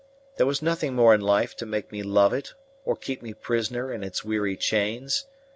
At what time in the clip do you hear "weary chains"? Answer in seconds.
4.25-5.27